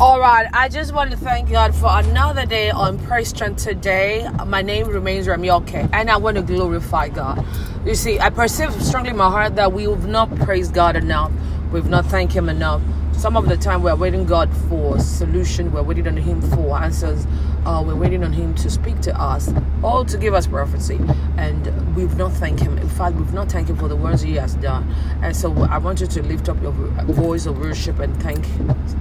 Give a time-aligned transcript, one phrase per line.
[0.00, 4.26] All right, I just want to thank God for another day on Praise Strength today.
[4.46, 7.44] My name remains Ramyoke, and I want to glorify God.
[7.84, 11.30] You see, I perceive strongly in my heart that we have not praised God enough.
[11.70, 12.80] We've not thanked Him enough.
[13.12, 15.70] Some of the time we're waiting God for solution.
[15.70, 17.26] We're waiting on Him for answers.
[17.64, 19.52] Uh, we're waiting on Him to speak to us,
[19.82, 20.98] all to give us prophecy,
[21.36, 22.78] and we've not thanked Him.
[22.78, 24.90] In fact, we've not thanked Him for the words He has done.
[25.22, 28.46] And so I want you to lift up your voice of worship and thank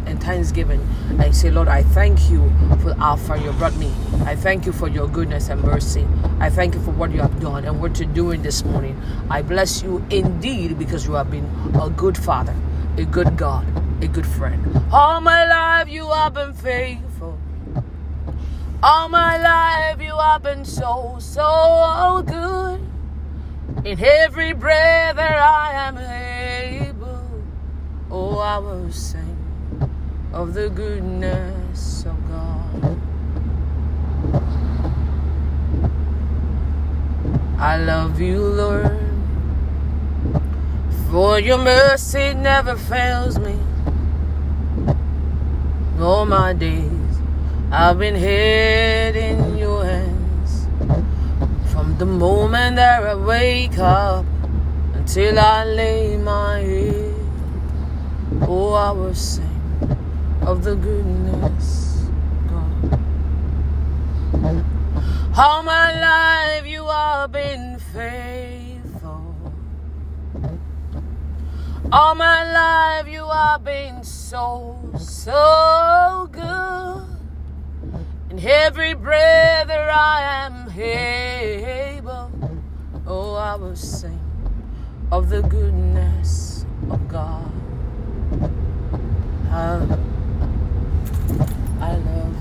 [0.05, 0.86] and thanksgiving,
[1.20, 3.91] and say, Lord, I thank you for far you brought me.
[4.26, 6.05] I thank you for your goodness and mercy.
[6.39, 9.02] I thank you for what you have done and what you're doing this morning.
[9.30, 11.45] I bless you indeed because you have been
[11.81, 12.55] a good Father,
[12.98, 13.66] a good God
[14.02, 14.81] a good friend.
[14.91, 17.09] All my life you have been faithful.
[18.81, 22.79] All my life you have been so, so good.
[23.85, 27.43] In every breath that I am able,
[28.09, 29.38] oh, I will sing
[30.31, 32.97] of the goodness of God.
[37.59, 38.97] I love you, Lord,
[41.11, 43.59] for your mercy never fails me
[45.99, 46.98] all my days.
[47.72, 50.66] I've been hid in your hands
[51.72, 54.26] from the moment that I wake up
[54.95, 57.16] until I lay my head.
[58.42, 59.45] Oh, I will sing
[60.42, 62.09] of the goodness
[62.50, 62.95] God.
[65.38, 69.36] All my life you have been faithful.
[71.92, 75.78] All my life you have been so, so
[78.90, 82.32] every breath that I am able,
[83.06, 84.20] oh, I will sing
[85.12, 87.52] of the goodness of God.
[89.52, 89.78] I,
[91.82, 92.36] love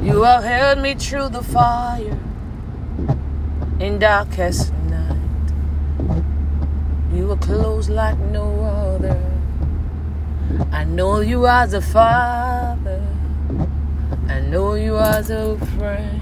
[0.00, 0.06] you.
[0.06, 2.18] You have held me through the fire
[3.80, 5.52] in darkest night.
[7.12, 9.20] you were close like no other.
[10.70, 12.69] I know you as a father.
[14.50, 16.20] Know you as a friend.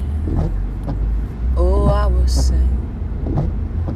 [1.56, 2.68] Oh, I will sing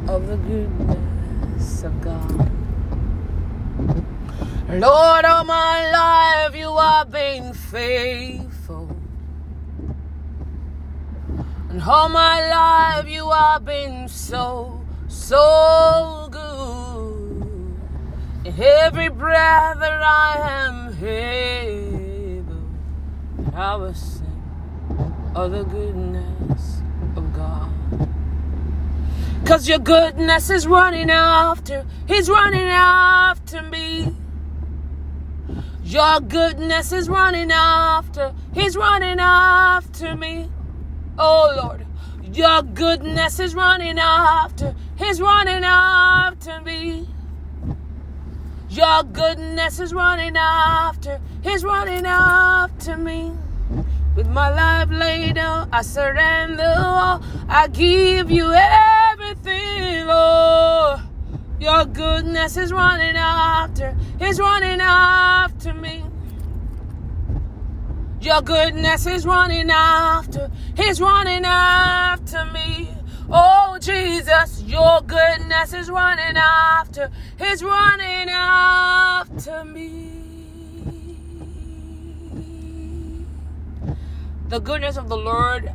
[0.09, 2.50] of the goodness of God.
[4.70, 8.97] Lord, all my life you have been faithful.
[11.69, 17.76] And all my life you have been so, so good.
[18.59, 21.81] Every breath that I am able,
[23.54, 24.26] I will sing
[25.34, 26.80] of the goodness
[27.16, 27.70] of God.
[29.44, 34.14] Cause your goodness is running after, He's running after me.
[35.84, 40.48] Your goodness is running after, He's running after me.
[41.19, 41.86] Oh Lord,
[42.34, 47.06] your goodness is running after, He's running after me.
[48.72, 53.30] Your goodness is running after, is running after me.
[54.16, 57.22] With my life laid down, I surrender all.
[57.50, 61.00] I give you everything, Lord.
[61.60, 66.04] Your goodness is running after, is running after me.
[68.22, 72.88] Your goodness is running after, is running after me.
[73.30, 77.10] Oh, Jesus, your goodness is running after,
[77.40, 80.10] is running after me.
[84.48, 85.72] The goodness of the Lord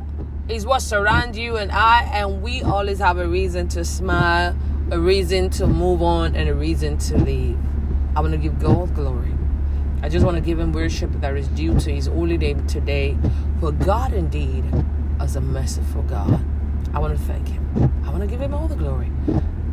[0.48, 4.56] is what surrounds you and I, and we always have a reason to smile,
[4.90, 7.58] a reason to move on, and a reason to leave.
[8.14, 9.34] I want to give God glory.
[10.00, 13.16] I just want to give him worship that is due to his holy name today.
[13.58, 14.64] For God indeed
[15.20, 16.44] is a merciful God.
[16.98, 18.02] I want to thank Him.
[18.04, 19.06] I want to give Him all the glory.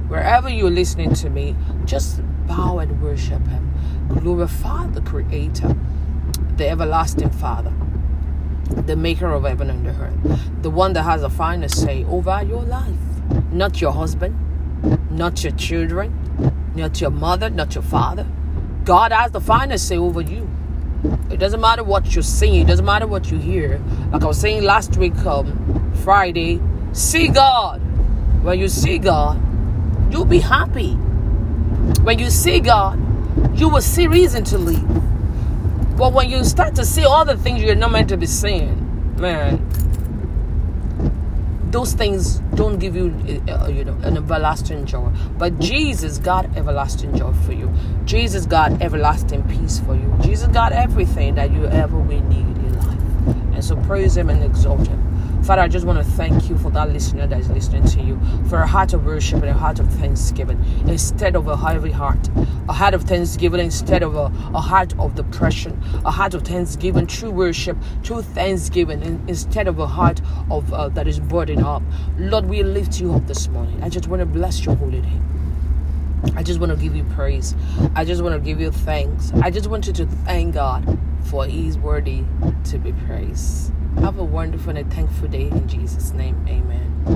[0.09, 3.73] Wherever you're listening to me, just bow and worship Him.
[4.09, 5.75] Glorify the Creator,
[6.55, 7.73] the everlasting Father,
[8.69, 12.43] the Maker of heaven and the earth, the one that has the final say over
[12.43, 12.93] your life.
[13.51, 14.37] Not your husband,
[15.09, 16.13] not your children,
[16.75, 18.27] not your mother, not your father.
[18.83, 20.47] God has the final say over you.
[21.31, 22.61] It doesn't matter what you're seeing.
[22.61, 23.81] It doesn't matter what you hear.
[24.11, 26.61] Like I was saying last week, um, Friday,
[26.95, 27.81] See God.
[28.41, 29.41] When you see God,
[30.09, 30.93] you'll be happy.
[32.03, 32.97] When you see God,
[33.53, 34.87] you will see reason to leave.
[35.97, 39.17] But when you start to see all the things you're not meant to be seeing,
[39.17, 39.59] man,
[41.69, 43.13] those things don't give you,
[43.49, 45.11] uh, you know, an everlasting joy.
[45.37, 47.73] But Jesus got everlasting joy for you.
[48.05, 50.15] Jesus got everlasting peace for you.
[50.21, 53.35] Jesus got everything that you ever will need in life.
[53.53, 55.14] And so praise Him and exalt Him.
[55.45, 58.19] Father, I just want to thank you for that listener that is listening to you,
[58.49, 62.29] for a heart of worship and a heart of thanksgiving instead of a heavy heart,
[62.67, 64.23] a heart of thanksgiving instead of a,
[64.55, 69.85] a heart of depression, a heart of thanksgiving, true worship, true thanksgiving instead of a
[69.85, 70.19] heart
[70.49, 71.83] of uh, that is burdened up.
[72.17, 73.83] Lord, we lift you up this morning.
[73.83, 76.23] I just want to bless your holy name.
[76.35, 77.53] I just want to give you praise.
[77.93, 79.31] I just want to give you thanks.
[79.43, 82.23] I just want you to thank God for He's worthy
[82.63, 83.71] to be praised.
[84.01, 86.45] Have a wonderful and thankful day in Jesus' name.
[86.47, 87.05] Amen.